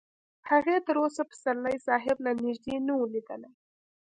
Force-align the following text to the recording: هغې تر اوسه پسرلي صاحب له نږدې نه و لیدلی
هغې 0.49 0.75
تر 0.87 0.95
اوسه 1.03 1.21
پسرلي 1.31 1.77
صاحب 1.87 2.17
له 2.25 2.31
نږدې 2.45 2.75
نه 2.87 2.93
و 2.97 3.01
لیدلی 3.13 3.51